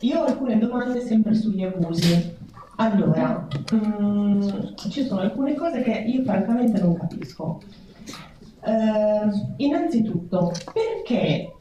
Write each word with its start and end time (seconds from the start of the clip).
Io 0.00 0.20
ho 0.20 0.24
alcune 0.26 0.58
domande 0.58 1.00
sempre 1.00 1.34
sugli 1.34 1.64
abusi. 1.64 2.36
Allora, 2.76 3.48
um, 3.72 4.74
ci 4.76 5.04
sono 5.04 5.22
alcune 5.22 5.54
cose 5.54 5.82
che 5.82 5.90
io 5.90 6.22
francamente 6.22 6.80
non 6.80 6.96
capisco. 6.96 7.60
Uh, 8.60 9.54
innanzitutto, 9.56 10.52
perché 10.72 11.52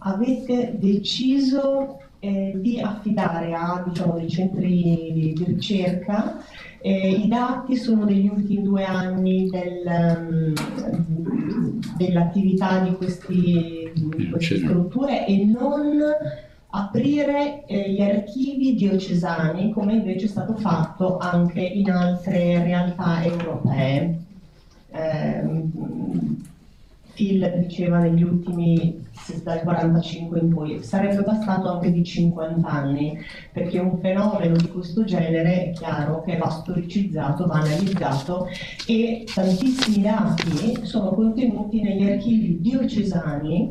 avete 0.00 0.76
deciso 0.78 2.00
eh, 2.18 2.52
di 2.56 2.80
affidare 2.80 3.52
a 3.52 3.84
diciamo, 3.86 4.14
dei 4.14 4.30
centri 4.30 5.34
di 5.34 5.44
ricerca 5.44 6.42
eh, 6.86 7.12
I 7.12 7.28
dati 7.28 7.76
sono 7.76 8.04
degli 8.04 8.28
ultimi 8.28 8.62
due 8.62 8.84
anni 8.84 9.48
del, 9.48 10.52
um, 10.92 11.80
dell'attività 11.96 12.80
di, 12.80 12.94
questi, 12.96 13.90
di 13.94 14.28
queste 14.28 14.58
strutture 14.58 15.26
e 15.26 15.46
non 15.46 15.98
aprire 16.76 17.64
eh, 17.66 17.92
gli 17.92 18.00
archivi 18.00 18.74
diocesani 18.74 19.70
come 19.70 19.94
invece 19.94 20.26
è 20.26 20.28
stato 20.28 20.54
fatto 20.56 21.18
anche 21.18 21.60
in 21.60 21.88
altre 21.90 22.64
realtà 22.64 23.22
europee. 23.22 24.18
Eh, 24.90 25.42
Phil 27.14 27.64
diceva 27.64 27.98
negli 27.98 28.24
ultimi 28.24 29.02
dal 29.44 29.62
45 29.62 30.40
in 30.40 30.52
poi, 30.52 30.82
sarebbe 30.82 31.22
bastato 31.22 31.70
anche 31.70 31.92
di 31.92 32.02
50 32.02 32.68
anni, 32.68 33.16
perché 33.52 33.78
un 33.78 33.98
fenomeno 33.98 34.56
di 34.56 34.68
questo 34.68 35.04
genere 35.04 35.66
è 35.66 35.72
chiaro 35.72 36.22
che 36.22 36.36
va 36.36 36.50
storicizzato, 36.50 37.46
va 37.46 37.60
analizzato 37.60 38.48
e 38.88 39.24
tantissimi 39.32 40.02
dati 40.02 40.84
sono 40.84 41.10
contenuti 41.10 41.80
negli 41.80 42.10
archivi 42.10 42.60
diocesani 42.60 43.70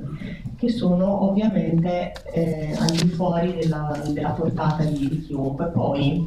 che 0.63 0.69
sono 0.69 1.29
ovviamente 1.29 2.13
eh, 2.31 2.73
al 2.79 2.91
di 2.91 3.09
fuori 3.09 3.53
della, 3.53 4.01
della 4.13 4.29
portata 4.29 4.83
di, 4.83 5.09
di 5.09 5.19
chiunque. 5.21 5.67
Poi 5.67 6.25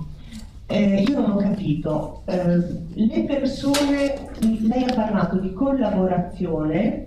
eh, 0.67 1.05
io 1.09 1.21
non 1.21 1.31
ho 1.31 1.37
capito, 1.37 2.23
eh, 2.27 2.57
le 2.95 3.25
persone, 3.25 4.29
lei 4.41 4.85
ha 4.85 4.95
parlato 4.95 5.39
di 5.39 5.53
collaborazione 5.53 7.07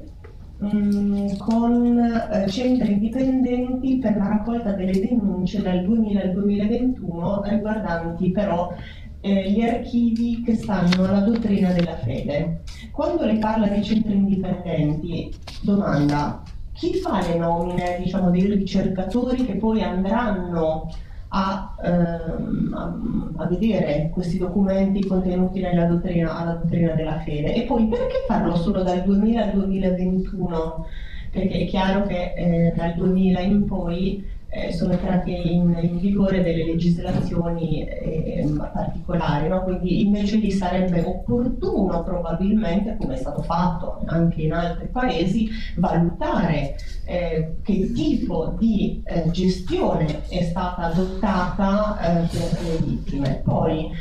mm, 0.63 1.35
con 1.37 1.99
eh, 1.99 2.49
centri 2.49 2.93
indipendenti 2.93 3.97
per 3.99 4.17
la 4.17 4.27
raccolta 4.29 4.71
delle 4.71 4.99
denunce 4.99 5.61
dal 5.61 5.83
2000 5.83 6.21
al 6.21 6.31
2021 6.31 7.41
riguardanti 7.43 8.31
però 8.31 8.73
eh, 9.21 9.51
gli 9.51 9.61
archivi 9.61 10.41
che 10.43 10.55
stanno 10.55 11.03
alla 11.03 11.19
dottrina 11.19 11.71
della 11.73 11.97
fede. 11.97 12.61
Quando 12.91 13.25
lei 13.25 13.37
parla 13.37 13.67
di 13.67 13.83
centri 13.83 14.13
indipendenti, 14.13 15.33
domanda, 15.61 16.41
chi 16.79 16.95
fa 16.95 17.19
le 17.27 17.37
nomine 17.37 17.99
diciamo, 18.01 18.31
dei 18.31 18.45
ricercatori 18.45 19.45
che 19.45 19.55
poi 19.55 19.83
andranno 19.83 20.89
a, 21.27 21.75
ehm, 21.83 22.73
a, 22.73 23.43
a, 23.43 23.47
vedere 23.47 24.09
questi 24.13 24.37
documenti 24.37 25.05
contenuti 25.05 25.59
nella 25.59 25.85
dottrina, 25.85 26.57
dottrina 26.61 26.93
della 26.93 27.19
fede. 27.19 27.53
E 27.53 27.63
poi 27.63 27.85
perché 27.87 28.23
farlo 28.25 28.55
solo 28.55 28.81
dal 28.81 29.03
2000 29.03 29.43
al 29.43 29.51
2021? 29.51 30.85
Perché 31.31 31.59
è 31.59 31.65
chiaro 31.65 32.07
che 32.07 32.33
eh, 32.35 32.73
dal 32.73 32.93
2000 32.95 33.39
in 33.41 33.65
poi 33.65 34.25
eh, 34.49 34.73
sono 34.73 34.93
entrate 34.93 35.29
in, 35.29 35.77
in, 35.79 35.99
vigore 35.99 36.41
delle 36.41 36.65
legislazioni 36.65 37.87
eh, 37.87 38.51
particolari, 38.73 39.47
no? 39.47 39.63
quindi 39.63 40.01
invece 40.01 40.37
lì 40.37 40.51
sarebbe 40.51 41.03
opportuno 41.03 42.03
probabilmente, 42.03 42.97
come 42.99 43.13
è 43.13 43.17
stato 43.17 43.43
fatto 43.43 44.01
anche 44.05 44.41
in 44.41 44.53
altri 44.53 44.87
paesi, 44.87 45.49
valutare 45.75 46.75
eh, 47.05 47.57
che 47.63 47.91
tipo 47.93 48.55
di 48.57 49.01
eh, 49.05 49.29
gestione 49.29 50.27
è 50.29 50.41
stata 50.43 50.83
adottata 50.83 51.99
eh, 51.99 52.27
per 52.27 52.59
le 52.63 52.77
vittime. 52.85 53.41
Poi, 53.43 53.91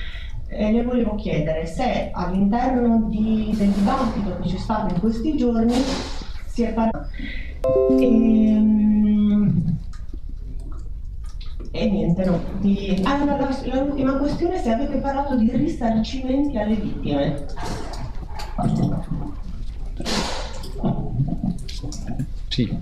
eh, 0.48 0.72
le 0.72 0.82
volevo 0.82 1.14
chiedere 1.16 1.66
se 1.66 2.08
all'interno 2.10 3.06
di, 3.10 3.54
del 3.54 3.68
dibattito 3.68 4.38
che 4.40 4.48
c'è 4.48 4.56
stato 4.56 4.94
in 4.94 5.00
questi 5.00 5.36
giorni 5.36 5.74
si 6.46 6.62
è 6.62 6.72
parlato. 6.72 7.08
Ehm, 8.00 8.87
e 11.78 11.88
niente, 11.88 12.24
no. 12.24 12.40
Di... 12.60 13.00
Ah, 13.04 13.16
l'ultima 13.74 14.16
questione 14.16 14.56
è 14.56 14.62
se 14.62 14.72
avete 14.72 14.98
parlato 14.98 15.36
di 15.36 15.50
risarcimenti 15.54 16.58
alle 16.58 16.74
vittime. 16.74 17.46
Sì, 22.48 22.76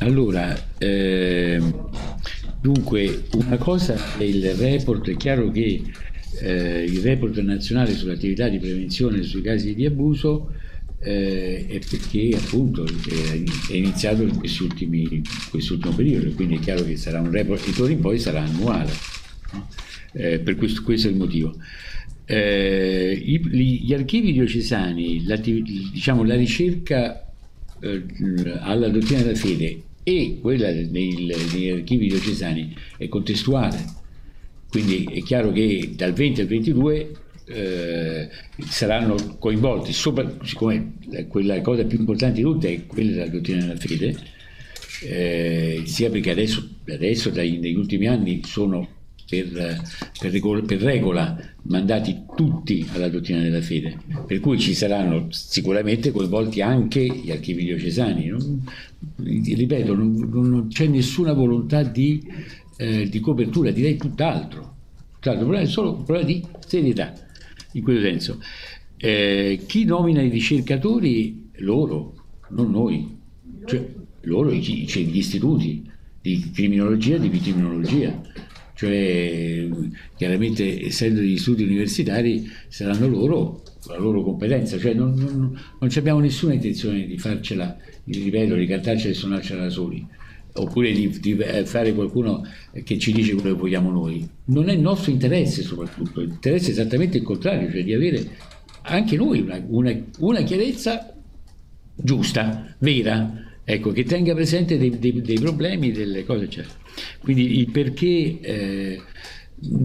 allora, 0.00 0.54
eh, 0.76 1.60
dunque, 2.60 3.24
una 3.34 3.56
cosa 3.56 3.94
è 4.18 4.22
il 4.24 4.54
report, 4.54 5.08
è 5.08 5.16
chiaro 5.16 5.50
che 5.50 5.82
eh, 6.40 6.84
il 6.84 7.00
report 7.00 7.38
nazionale 7.40 7.94
sull'attività 7.94 8.48
di 8.48 8.58
prevenzione 8.58 9.22
sui 9.22 9.40
casi 9.40 9.74
di 9.74 9.86
abuso 9.86 10.52
eh, 11.02 11.66
è 11.66 11.78
perché 11.78 12.30
appunto 12.36 12.84
è 12.84 13.74
iniziato 13.74 14.22
in 14.22 14.36
questi 14.36 14.62
ultimi, 14.62 15.22
quest'ultimo 15.50 15.94
periodo, 15.94 16.30
quindi 16.32 16.56
è 16.56 16.60
chiaro 16.60 16.84
che 16.84 16.96
sarà 16.96 17.20
un 17.20 17.30
report 17.30 17.70
di 17.70 17.80
ora 17.80 17.92
in 17.92 18.00
poi 18.00 18.18
sarà 18.18 18.42
annuale, 18.42 18.92
no? 19.52 19.68
eh, 20.12 20.38
per 20.38 20.56
questo, 20.56 20.82
questo, 20.82 21.08
è 21.08 21.10
il 21.10 21.16
motivo. 21.16 21.56
Eh, 22.24 23.20
i, 23.20 23.40
gli 23.82 23.92
archivi 23.92 24.32
diocesani, 24.32 25.24
diciamo, 25.92 26.22
la 26.22 26.36
ricerca 26.36 27.32
eh, 27.80 28.04
alla 28.60 28.88
dottrina 28.88 29.22
della 29.22 29.34
fede 29.34 29.82
e 30.04 30.38
quella 30.40 30.70
degli 30.70 31.68
archivi 31.68 32.06
diocesani 32.06 32.76
è 32.96 33.08
contestuale, 33.08 33.84
quindi 34.68 35.04
è 35.12 35.20
chiaro 35.22 35.50
che 35.50 35.92
dal 35.96 36.12
20 36.12 36.40
al 36.40 36.46
22 36.46 37.10
eh, 37.46 38.28
saranno 38.68 39.36
coinvolti, 39.38 39.92
sopra, 39.92 40.30
siccome 40.42 40.92
quella 41.28 41.60
cosa 41.60 41.84
più 41.84 41.98
importante 41.98 42.36
di 42.36 42.42
tutte 42.42 42.72
è 42.72 42.86
quella 42.86 43.10
della 43.10 43.28
dottrina 43.28 43.60
della 43.60 43.76
fede, 43.76 44.16
eh, 45.04 45.82
sia 45.84 46.10
perché 46.10 46.30
adesso, 46.30 46.68
adesso 46.88 47.30
dai, 47.30 47.58
negli 47.58 47.76
ultimi 47.76 48.06
anni 48.06 48.42
sono 48.44 49.00
per, 49.28 49.80
per, 50.18 50.30
regola, 50.30 50.60
per, 50.62 50.80
regola, 50.80 51.38
mandati 51.62 52.24
tutti 52.36 52.86
alla 52.92 53.08
dottrina 53.08 53.40
della 53.40 53.62
fede, 53.62 53.98
per 54.26 54.40
cui 54.40 54.58
ci 54.58 54.74
saranno 54.74 55.28
sicuramente 55.30 56.10
coinvolti 56.10 56.60
anche 56.60 57.04
gli 57.06 57.30
archivi 57.30 57.64
diocesani. 57.64 58.26
Non, 58.26 58.62
ripeto, 59.16 59.94
non, 59.94 60.28
non, 60.30 60.68
c'è 60.68 60.86
nessuna 60.86 61.32
volontà 61.32 61.82
di, 61.82 62.22
eh, 62.76 63.08
di 63.08 63.20
copertura, 63.20 63.70
direi 63.70 63.96
tutt'altro. 63.96 64.74
tutt'altro. 65.14 65.52
È 65.54 65.66
solo 65.66 65.96
un 65.96 66.04
problema 66.04 66.26
di 66.26 66.44
serietà 66.66 67.30
in 67.72 67.82
questo 67.82 68.02
senso. 68.02 68.40
Eh, 68.96 69.60
chi 69.66 69.84
nomina 69.84 70.22
i 70.22 70.28
ricercatori? 70.28 71.50
Loro, 71.56 72.14
non 72.50 72.70
noi, 72.70 73.16
cioè, 73.66 73.86
loro, 74.22 74.50
cioè, 74.50 75.02
gli 75.02 75.18
istituti 75.18 75.88
di 76.20 76.50
criminologia 76.52 77.16
e 77.16 77.20
di 77.20 77.28
vitiminologia. 77.28 78.20
Cioè, 78.74 79.68
chiaramente 80.16 80.86
essendo 80.86 81.20
degli 81.20 81.38
studi 81.38 81.62
universitari 81.62 82.50
saranno 82.68 83.06
loro 83.06 83.62
la 83.86 83.98
loro 83.98 84.22
competenza, 84.22 84.78
cioè 84.78 84.94
non, 84.94 85.14
non, 85.14 85.58
non 85.78 85.90
abbiamo 85.94 86.20
nessuna 86.20 86.54
intenzione 86.54 87.06
di 87.06 87.18
farcela, 87.18 87.76
ripeto, 88.04 88.54
di 88.54 88.66
cantarcela 88.66 89.10
e 89.10 89.14
suonarcela 89.14 89.62
da 89.62 89.70
soli 89.70 90.06
oppure 90.54 90.92
di, 90.92 91.08
di, 91.20 91.36
eh, 91.38 91.64
fare 91.64 91.92
qualcuno 91.94 92.46
che 92.84 92.98
ci 92.98 93.12
dice 93.12 93.34
quello 93.34 93.54
che 93.54 93.60
vogliamo 93.60 93.90
noi. 93.90 94.28
Non 94.46 94.68
è 94.68 94.72
il 94.72 94.80
nostro 94.80 95.10
interesse 95.10 95.62
soprattutto, 95.62 96.20
l'interesse 96.20 96.68
è 96.68 96.70
esattamente 96.70 97.18
il 97.18 97.22
contrario, 97.22 97.70
cioè 97.70 97.84
di 97.84 97.94
avere 97.94 98.28
anche 98.82 99.16
noi 99.16 99.40
una, 99.40 99.62
una, 99.68 99.96
una 100.18 100.42
chiarezza 100.42 101.14
giusta, 101.94 102.74
vera, 102.78 103.58
ecco, 103.64 103.92
che 103.92 104.04
tenga 104.04 104.34
presente 104.34 104.76
dei, 104.76 104.98
dei, 104.98 105.22
dei, 105.22 105.38
problemi, 105.38 105.92
delle 105.92 106.24
cose, 106.24 106.44
eccetera. 106.44 106.74
Quindi 107.20 107.58
il 107.58 107.70
perché... 107.70 108.40
Eh, 108.40 109.00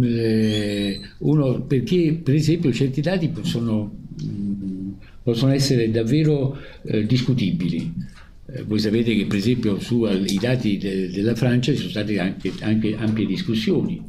eh, 0.02 1.00
uno, 1.20 1.62
perché 1.62 2.20
per 2.24 2.34
esempio 2.34 2.74
certi 2.74 3.00
dati 3.00 3.28
possono, 3.30 3.96
mm, 4.24 4.92
possono 5.22 5.52
essere 5.54 5.92
davvero 5.92 6.58
eh, 6.84 7.06
discutibili 7.06 7.94
eh, 8.50 8.64
voi 8.64 8.80
sapete 8.80 9.14
che 9.16 9.26
per 9.26 9.38
esempio 9.38 9.80
sui 9.80 10.38
dati 10.40 10.78
de, 10.78 11.10
della 11.10 11.36
Francia 11.36 11.72
ci 11.72 11.78
sono 11.78 11.90
state 11.90 12.20
anche, 12.20 12.54
anche, 12.62 12.96
ampie 12.96 13.26
discussioni. 13.26 14.02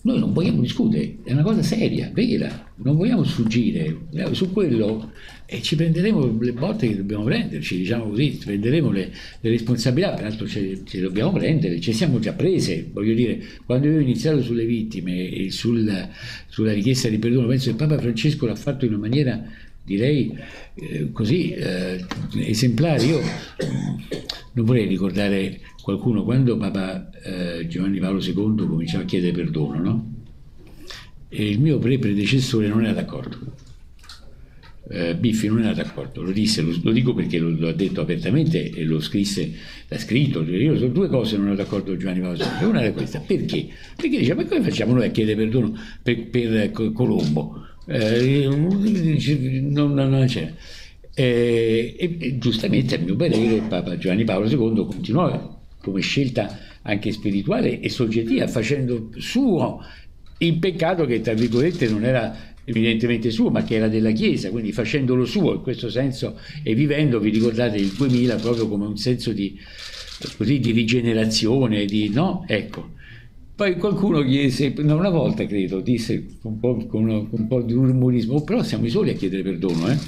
Noi 0.00 0.18
non 0.20 0.32
vogliamo 0.32 0.60
discutere, 0.60 1.16
è 1.24 1.32
una 1.32 1.42
cosa 1.42 1.62
seria, 1.62 2.10
vera, 2.12 2.72
non 2.76 2.96
vogliamo 2.96 3.24
sfuggire. 3.24 4.06
Eh, 4.12 4.34
su 4.34 4.52
quello 4.52 5.12
e 5.44 5.62
ci 5.62 5.76
prenderemo 5.76 6.38
le 6.40 6.52
botte 6.52 6.88
che 6.88 6.96
dobbiamo 6.96 7.24
prenderci, 7.24 7.78
diciamo 7.78 8.10
così, 8.10 8.38
prenderemo 8.42 8.90
le, 8.90 9.10
le 9.40 9.50
responsabilità, 9.50 10.12
peraltro 10.12 10.46
ce, 10.46 10.82
ce, 10.84 10.98
le 10.98 11.02
dobbiamo 11.04 11.32
prendere, 11.32 11.80
ci 11.80 11.92
siamo 11.94 12.18
già 12.18 12.34
prese, 12.34 12.88
voglio 12.92 13.14
dire, 13.14 13.42
quando 13.64 13.88
io 13.88 13.96
ho 13.96 14.00
iniziato 14.00 14.42
sulle 14.42 14.66
vittime 14.66 15.30
e 15.30 15.50
sul, 15.50 16.08
sulla 16.48 16.72
richiesta 16.72 17.08
di 17.08 17.18
perdono, 17.18 17.46
penso 17.46 17.70
che 17.70 17.76
Papa 17.76 17.98
Francesco 17.98 18.46
l'ha 18.46 18.54
fatto 18.54 18.84
in 18.84 18.92
una 18.92 19.00
maniera 19.00 19.42
direi 19.88 20.36
eh, 20.74 21.10
così 21.12 21.50
eh, 21.50 22.04
esemplari. 22.36 23.06
Io 23.06 23.20
non 24.52 24.64
vorrei 24.66 24.86
ricordare 24.86 25.60
qualcuno, 25.82 26.22
quando 26.22 26.56
Papa 26.58 27.10
eh, 27.22 27.66
Giovanni 27.66 27.98
Paolo 27.98 28.20
II 28.20 28.66
cominciò 28.66 29.00
a 29.00 29.04
chiedere 29.04 29.32
perdono, 29.32 29.80
no? 29.80 30.12
E 31.30 31.48
il 31.48 31.60
mio 31.60 31.78
pre-predecessore 31.78 32.68
non 32.68 32.84
era 32.84 32.92
d'accordo. 32.92 33.66
Eh, 34.90 35.14
Biffi 35.16 35.48
non 35.48 35.62
era 35.62 35.74
d'accordo, 35.74 36.22
lo 36.22 36.30
disse, 36.30 36.62
lo, 36.62 36.74
lo 36.82 36.92
dico 36.92 37.12
perché 37.12 37.38
lo, 37.38 37.50
lo, 37.50 37.68
ha 37.68 37.72
detto 37.72 38.00
apertamente 38.00 38.70
e 38.70 38.84
lo 38.84 39.00
scrisse, 39.00 39.52
l'ha 39.86 39.98
scritto, 39.98 40.42
io 40.42 40.78
su 40.78 40.90
due 40.90 41.08
cose 41.08 41.36
non 41.36 41.48
ero 41.48 41.56
d'accordo 41.56 41.90
con 41.90 41.98
Giovanni 41.98 42.20
Paolo 42.20 42.38
II, 42.38 42.68
una 42.68 42.80
era 42.80 42.92
questa, 42.92 43.20
perché? 43.20 43.68
Perché 43.94 44.18
diceva, 44.18 44.40
ma 44.40 44.48
come 44.48 44.62
facciamo 44.62 44.94
noi 44.94 45.04
a 45.04 45.10
chiedere 45.10 45.36
perdono 45.36 45.78
per, 46.02 46.28
per 46.28 46.72
Colombo? 46.72 47.66
Eh, 47.88 48.46
non, 48.50 49.94
non 49.94 50.24
c'era. 50.26 50.52
Eh, 51.14 51.96
e, 51.98 52.16
e, 52.20 52.38
giustamente 52.38 52.94
a 52.94 52.98
mio 52.98 53.16
parere 53.16 53.62
Papa 53.66 53.96
Giovanni 53.96 54.24
Paolo 54.24 54.46
II 54.46 54.86
continuò 54.86 55.58
come 55.80 56.00
scelta 56.00 56.58
anche 56.82 57.10
spirituale 57.10 57.80
e 57.80 57.88
soggettiva, 57.88 58.46
facendo 58.46 59.10
suo 59.16 59.82
il 60.38 60.58
peccato 60.58 61.06
che 61.06 61.20
tra 61.20 61.32
virgolette 61.32 61.88
non 61.88 62.04
era 62.04 62.54
evidentemente 62.64 63.30
suo, 63.30 63.50
ma 63.50 63.64
che 63.64 63.76
era 63.76 63.88
della 63.88 64.10
Chiesa, 64.10 64.50
quindi 64.50 64.72
facendolo 64.72 65.24
suo 65.24 65.54
in 65.54 65.62
questo 65.62 65.88
senso 65.88 66.38
e 66.62 66.74
vivendo, 66.74 67.18
vi 67.18 67.30
ricordate 67.30 67.78
il 67.78 67.88
2000 67.88 68.36
proprio 68.36 68.68
come 68.68 68.86
un 68.86 68.98
senso 68.98 69.32
di, 69.32 69.58
così, 70.36 70.60
di 70.60 70.70
rigenerazione, 70.72 71.86
di, 71.86 72.10
no? 72.10 72.44
Ecco. 72.46 72.96
Poi 73.58 73.74
qualcuno 73.76 74.22
chiese, 74.22 74.72
una 74.76 75.08
volta 75.08 75.44
credo, 75.44 75.80
disse 75.80 76.24
un 76.42 76.60
po' 76.60 76.76
con, 76.86 77.08
un 77.08 77.46
po' 77.48 77.60
di 77.60 77.72
umorismo, 77.72 78.34
oh, 78.34 78.44
però 78.44 78.62
siamo 78.62 78.86
i 78.86 78.88
soli 78.88 79.10
a 79.10 79.14
chiedere 79.14 79.42
perdono, 79.42 79.88
eh? 79.88 79.98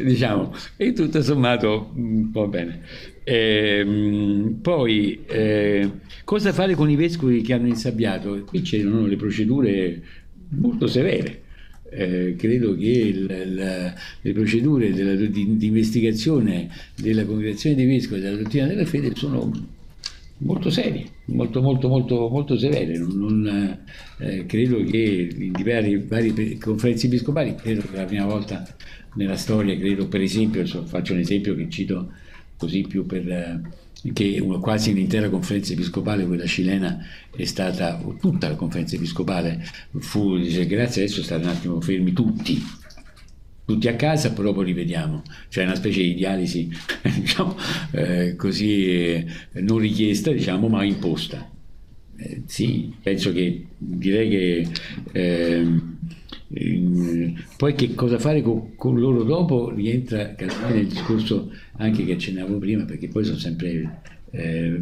diciamo, 0.02 0.54
e 0.78 0.94
tutto 0.94 1.20
sommato 1.20 1.90
un 1.94 2.30
po' 2.30 2.48
bene. 2.48 2.80
Eh, 3.24 4.56
poi, 4.58 5.20
eh, 5.26 5.90
cosa 6.24 6.54
fare 6.54 6.74
con 6.74 6.88
i 6.88 6.96
vescovi 6.96 7.42
che 7.42 7.52
hanno 7.52 7.66
insabbiato? 7.66 8.42
Qui 8.46 8.62
c'erano 8.62 9.04
le 9.04 9.16
procedure 9.16 10.02
molto 10.48 10.86
severe. 10.86 11.42
Eh, 11.90 12.36
credo 12.38 12.74
che 12.74 12.88
il, 12.88 13.54
la, 13.54 13.92
le 14.18 14.32
procedure 14.32 14.94
della, 14.94 15.14
di, 15.14 15.58
di, 15.58 15.66
investigazione 15.66 16.70
della 16.94 17.26
congregazione 17.26 17.76
dei 17.76 17.84
vescovi 17.84 18.20
e 18.20 18.22
della 18.22 18.36
dottrina 18.38 18.66
della 18.66 18.86
fede 18.86 19.12
sono 19.14 19.78
molto 20.40 20.70
serie, 20.70 21.06
molto, 21.26 21.62
molto, 21.62 21.88
molto, 21.88 22.28
molto 22.28 22.58
severe. 22.58 22.98
Non, 22.98 23.16
non, 23.16 23.78
eh, 24.18 24.46
credo 24.46 24.82
che 24.84 25.34
in 25.36 25.52
varie, 25.52 26.04
varie 26.04 26.58
conferenze 26.58 27.06
episcopali, 27.06 27.54
credo 27.54 27.82
che 27.82 27.96
la 27.96 28.04
prima 28.04 28.26
volta 28.26 28.66
nella 29.14 29.36
storia, 29.36 29.76
credo 29.76 30.08
per 30.08 30.20
esempio, 30.20 30.64
faccio 30.84 31.12
un 31.12 31.18
esempio 31.18 31.54
che 31.54 31.68
cito 31.68 32.12
così 32.56 32.82
più 32.82 33.06
per 33.06 33.28
eh, 33.28 33.60
che 34.12 34.42
quasi 34.60 34.90
un'intera 34.90 35.28
conferenza 35.28 35.72
episcopale, 35.72 36.26
quella 36.26 36.46
cilena, 36.46 37.04
è 37.34 37.44
stata, 37.44 38.02
tutta 38.18 38.48
la 38.48 38.54
conferenza 38.54 38.96
episcopale 38.96 39.62
fu, 39.98 40.38
dice 40.38 40.66
grazie, 40.66 41.02
adesso 41.02 41.22
state 41.22 41.44
un 41.44 41.50
attimo 41.50 41.80
fermi 41.80 42.12
tutti, 42.12 42.58
tutti 43.72 43.88
a 43.88 43.96
casa, 43.96 44.32
però 44.32 44.52
poi 44.52 44.66
rivediamo, 44.66 45.22
cioè 45.48 45.64
una 45.64 45.74
specie 45.74 46.02
di 46.02 46.14
dialisi 46.14 46.68
diciamo, 47.20 47.56
eh, 47.92 48.34
così 48.36 48.84
eh, 48.84 49.26
non 49.54 49.78
richiesta, 49.78 50.30
diciamo, 50.30 50.68
ma 50.68 50.84
imposta. 50.84 51.48
Eh, 52.16 52.42
sì, 52.46 52.92
penso 53.02 53.32
che 53.32 53.66
direi 53.78 54.28
che 54.28 54.66
ehm, 55.12 55.98
poi 57.56 57.74
che 57.74 57.94
cosa 57.94 58.18
fare 58.18 58.42
con, 58.42 58.74
con 58.74 58.98
loro 58.98 59.22
dopo 59.22 59.70
rientra 59.70 60.34
nel 60.68 60.86
discorso 60.86 61.50
anche 61.76 62.04
che 62.04 62.12
accennavo 62.12 62.58
prima, 62.58 62.84
perché 62.84 63.08
poi 63.08 63.24
sono 63.24 63.38
sempre 63.38 64.00
eh, 64.32 64.80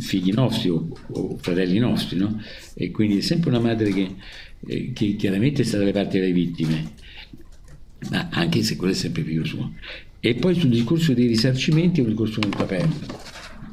figli 0.00 0.32
nostri 0.32 0.70
o, 0.70 0.88
o, 1.12 1.36
fratelli 1.36 1.78
nostri, 1.78 2.18
no? 2.18 2.40
E 2.74 2.90
quindi 2.90 3.18
è 3.18 3.20
sempre 3.20 3.50
una 3.50 3.60
madre 3.60 3.90
che, 3.90 4.14
eh, 4.66 4.92
che 4.92 5.16
chiaramente 5.16 5.64
sta 5.64 5.78
dalle 5.78 5.92
parti 5.92 6.18
delle 6.18 6.32
vittime, 6.32 6.92
ma 8.10 8.28
anche 8.30 8.62
se 8.62 8.76
quello 8.76 8.92
è 8.92 8.96
sempre 8.96 9.22
figlio 9.22 9.44
suo. 9.44 9.72
E 10.20 10.34
poi 10.34 10.54
sul 10.54 10.70
discorso 10.70 11.12
dei 11.12 11.26
risarcimenti 11.26 12.00
è 12.00 12.02
un 12.02 12.10
discorso 12.10 12.40
molto 12.42 12.62
aperto. 12.62 13.18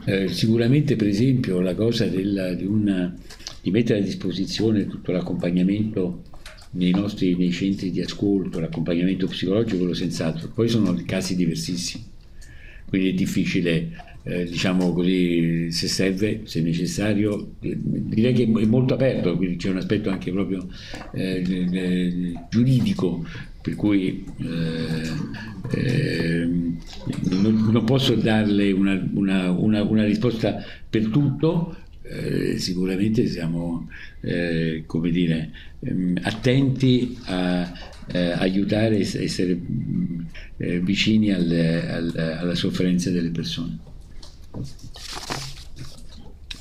Eh, 0.06 0.30
sicuramente, 0.30 0.96
per 0.96 1.08
esempio, 1.08 1.60
la 1.60 1.76
cosa 1.76 2.06
della, 2.06 2.54
di, 2.54 2.66
una, 2.66 3.14
di 3.62 3.72
mettere 3.72 4.00
a 4.00 4.02
disposizione 4.02 4.88
tutto 4.88 5.12
l'accompagnamento 5.12 6.24
nei 6.72 6.92
nostri 6.92 7.36
nei 7.36 7.52
centri 7.52 7.92
di 7.92 8.02
ascolto, 8.02 8.60
l'accompagnamento 8.60 9.28
psicologico, 9.28 9.78
quello 9.78 9.94
senz'altro. 9.94 10.50
Poi 10.54 10.70
sono 10.70 10.98
casi 11.06 11.36
diversissimi, 11.36 12.04
quindi 12.88 13.10
è 13.10 13.14
difficile, 13.14 13.90
eh, 14.24 14.46
diciamo 14.46 14.94
così, 14.94 15.72
se 15.72 15.88
serve, 15.88 16.42
se 16.46 16.62
necessario, 16.62 17.56
eh, 17.60 17.78
direi 17.78 18.34
che 18.34 18.44
è 18.44 18.66
molto 18.66 18.94
aperto, 18.94 19.36
quindi 19.36 19.58
c'è 19.58 19.70
un 19.70 19.78
aspetto 19.78 20.10
anche 20.10 20.32
proprio 20.32 20.68
eh, 21.14 21.44
eh 21.72 22.34
giuridico, 22.50 23.26
per 23.68 23.76
cui 23.76 24.24
eh, 24.38 25.12
ehm, 25.72 26.78
non, 27.32 27.68
non, 27.70 27.84
posso 27.84 28.16
darle 28.16 28.72
una, 28.72 29.10
una, 29.14 29.52
una, 29.52 29.84
una 29.84 30.06
risposta 30.06 30.64
per 30.90 31.08
tutto, 31.08 31.76
eh, 32.02 32.58
sicuramente 32.60 33.28
siamo 33.28 33.90
eh, 34.22 34.84
come 34.86 35.12
dire, 35.12 35.52
ehm, 35.82 36.18
attenti 36.22 37.18
a 37.26 37.70
eh, 38.08 38.32
aiutare 38.32 39.00
e 39.00 39.02
essere 39.02 39.60
eh, 40.56 40.80
vicini 40.80 41.34
al, 41.34 41.52
al, 41.52 42.38
alla 42.40 42.56
sofferenza 42.56 43.10
delle 43.10 43.32
persone. 43.32 43.80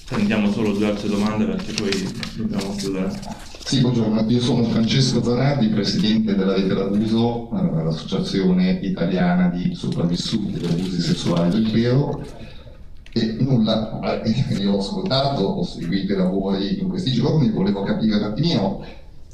Prendiamo 0.07 0.51
solo 0.51 0.73
due 0.73 0.87
altre 0.87 1.07
domande 1.07 1.45
perché 1.45 1.73
poi 1.73 1.91
dobbiamo 2.35 2.75
chiudere. 2.75 3.55
Sì, 3.67 3.81
buongiorno, 3.81 4.25
io 4.29 4.41
sono 4.41 4.63
Francesco 4.63 5.21
Zanardi, 5.25 5.67
presidente 5.67 6.37
della 6.37 6.55
Rete 6.55 6.73
d'Abuso, 6.73 7.51
eh, 7.51 7.83
l'associazione 7.83 8.79
italiana 8.81 9.49
di 9.49 9.75
sopravvissuti 9.75 10.53
degli 10.53 10.67
abusi 10.67 11.01
sessuali 11.01 11.51
del 11.51 11.73
clero. 11.73 12.25
E 13.13 13.37
nulla, 13.41 14.23
io 14.61 14.73
ho 14.73 14.79
ascoltato, 14.79 15.43
ho 15.43 15.65
seguito 15.65 16.13
i 16.13 16.17
lavori 16.17 16.81
in 16.81 16.89
questi 16.89 17.11
giorni, 17.11 17.51
volevo 17.51 17.83
capire 17.83 18.15
un 18.15 18.23
attimino 18.23 18.85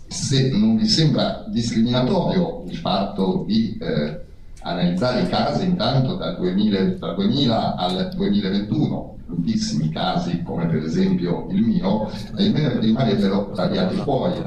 se 0.06 0.48
non 0.48 0.76
vi 0.76 0.88
sembra 0.88 1.44
discriminatorio 1.48 2.64
il 2.68 2.76
fatto 2.78 3.44
di 3.46 3.76
eh, 3.78 4.18
analizzare 4.62 5.24
i 5.24 5.28
casi 5.28 5.66
intanto 5.66 6.14
dal 6.14 6.38
2000, 6.38 6.84
dal 6.98 7.16
2000 7.16 7.74
al 7.74 8.10
2021, 8.14 9.16
tantissimi 9.32 9.88
casi 9.88 10.42
come 10.42 10.66
per 10.66 10.82
esempio 10.82 11.46
il 11.50 11.62
mio, 11.62 12.10
e 12.36 12.78
rimarrebbero 12.78 13.50
tagliati 13.52 13.96
fuori. 13.96 14.40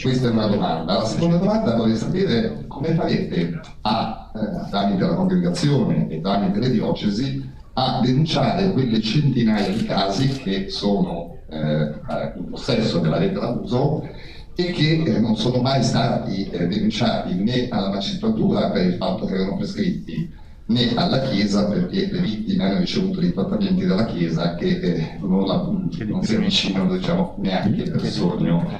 Questa 0.00 0.28
è 0.28 0.30
una 0.30 0.46
domanda. 0.46 0.98
La 0.98 1.04
seconda 1.04 1.36
domanda 1.36 1.76
vorrei 1.76 1.96
sapere 1.96 2.64
come 2.66 2.94
farete 2.94 3.60
a, 3.82 4.30
eh, 4.34 4.68
tramite 4.70 5.06
la 5.06 5.14
congregazione 5.14 6.08
e 6.08 6.20
tramite 6.20 6.58
le 6.60 6.70
diocesi, 6.70 7.48
a 7.72 8.00
denunciare 8.02 8.72
quelle 8.72 9.00
centinaia 9.00 9.68
di 9.70 9.84
casi 9.84 10.28
che 10.28 10.68
sono 10.68 11.38
eh, 11.48 11.92
in 12.36 12.48
possesso 12.50 12.98
della 12.98 13.18
rete 13.18 13.40
d'abuso 13.40 14.06
e 14.54 14.72
che 14.72 15.02
eh, 15.06 15.18
non 15.20 15.36
sono 15.36 15.62
mai 15.62 15.82
stati 15.82 16.50
eh, 16.50 16.66
denunciati 16.66 17.34
né 17.34 17.68
alla 17.70 17.88
magistratura 17.88 18.70
per 18.70 18.86
il 18.86 18.94
fatto 18.94 19.24
che 19.24 19.34
erano 19.34 19.56
prescritti 19.56 20.38
né 20.70 20.94
alla 20.94 21.20
Chiesa 21.20 21.66
perché 21.66 22.08
le 22.10 22.20
vittime 22.20 22.64
hanno 22.64 22.78
ricevuto 22.78 23.20
dei 23.20 23.32
trattamenti 23.32 23.84
dalla 23.84 24.06
Chiesa 24.06 24.54
che 24.54 24.78
eh, 24.78 25.18
non, 25.20 25.88
non, 26.06 26.22
si 26.22 26.34
avvicinano 26.36 26.96
diciamo, 26.96 27.34
neanche 27.38 27.82
per 27.90 28.06
sogno. 28.06 28.78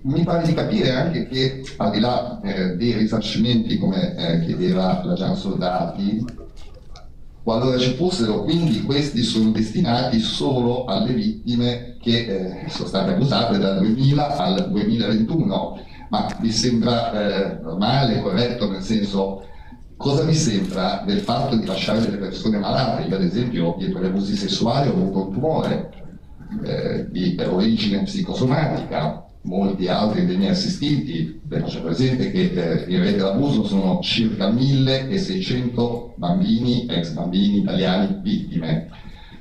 Mi 0.00 0.22
pare 0.22 0.46
di 0.46 0.54
capire 0.54 0.92
anche 0.92 1.28
che 1.28 1.62
al 1.76 1.90
di 1.90 2.00
là 2.00 2.40
eh, 2.42 2.76
dei 2.76 2.92
risarcimenti 2.92 3.76
come 3.78 4.16
eh, 4.16 4.40
chiedeva 4.46 5.02
la 5.04 5.14
Gian 5.14 5.36
Soldati, 5.36 6.24
qualora 7.42 7.76
ci 7.78 7.92
fossero, 7.94 8.44
quindi 8.44 8.82
questi 8.82 9.22
sono 9.22 9.50
destinati 9.50 10.20
solo 10.20 10.84
alle 10.86 11.12
vittime 11.12 11.96
che 12.00 12.64
eh, 12.64 12.68
sono 12.70 12.88
state 12.88 13.10
accusate 13.10 13.58
dal 13.58 13.80
2000 13.80 14.36
al 14.36 14.70
2021, 14.70 15.80
ma 16.08 16.26
vi 16.40 16.52
sembra 16.52 17.12
eh, 17.12 17.58
normale, 17.60 18.22
corretto, 18.22 18.70
nel 18.70 18.82
senso 18.82 19.42
cosa 19.98 20.22
vi 20.22 20.34
sembra 20.34 21.02
del 21.04 21.18
fatto 21.18 21.56
di 21.56 21.66
lasciare 21.66 22.00
delle 22.00 22.16
persone 22.16 22.58
malate? 22.58 23.08
Io 23.08 23.16
ad 23.16 23.24
esempio 23.24 23.74
dietro 23.76 24.00
gli 24.00 24.06
abusi 24.06 24.36
sessuali 24.36 24.88
ho 24.88 24.92
avuto 24.92 25.26
un 25.26 25.32
tumore 25.32 25.90
eh, 26.64 27.10
di 27.10 27.36
origine 27.44 28.04
psicosomatica, 28.04 29.26
molti 29.42 29.88
altri 29.88 30.24
dei 30.24 30.36
miei 30.36 30.50
assistiti, 30.50 31.40
faccio 31.48 31.82
presente 31.82 32.30
che 32.30 32.52
eh, 32.52 32.84
in 32.90 33.02
rete 33.02 33.18
d'abuso 33.18 33.64
sono 33.64 33.98
circa 34.00 34.48
1600 34.50 36.14
bambini, 36.16 36.86
ex 36.88 37.12
bambini 37.12 37.58
italiani 37.58 38.20
vittime. 38.22 38.88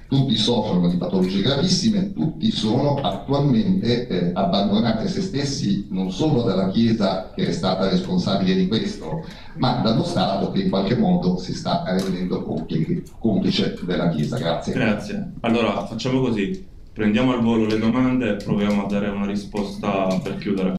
Tutti 0.07 0.35
soffrono 0.35 0.89
di 0.89 0.95
patologie 0.97 1.41
gravissime, 1.41 2.13
tutti 2.13 2.49
sono 2.51 2.95
attualmente 2.95 4.07
eh, 4.07 4.31
abbandonati 4.33 5.05
a 5.05 5.09
se 5.09 5.21
stessi 5.21 5.87
non 5.89 6.11
solo 6.11 6.43
dalla 6.43 6.69
Chiesa 6.69 7.31
che 7.35 7.47
è 7.47 7.51
stata 7.51 7.89
responsabile 7.89 8.55
di 8.55 8.67
questo, 8.67 9.25
ma 9.57 9.81
dallo 9.81 10.03
Stato 10.03 10.51
che 10.51 10.61
in 10.63 10.69
qualche 10.69 10.95
modo 10.95 11.37
si 11.37 11.53
sta 11.53 11.83
rendendo 11.85 12.41
complice, 13.19 13.77
della 13.81 14.09
Chiesa. 14.09 14.37
Grazie. 14.37 14.73
Grazie. 14.73 15.31
Allora 15.41 15.85
facciamo 15.85 16.21
così, 16.21 16.65
prendiamo 16.93 17.33
al 17.33 17.41
volo 17.41 17.65
le 17.65 17.77
domande 17.77 18.31
e 18.31 18.35
proviamo 18.35 18.85
a 18.85 18.87
dare 18.87 19.09
una 19.09 19.25
risposta 19.25 20.19
per 20.23 20.37
chiudere. 20.37 20.71